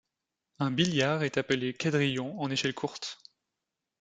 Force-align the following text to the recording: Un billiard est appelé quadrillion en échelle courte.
Un 0.57 0.71
billiard 0.71 1.21
est 1.21 1.37
appelé 1.37 1.75
quadrillion 1.75 2.41
en 2.41 2.49
échelle 2.49 2.73
courte. 2.73 3.19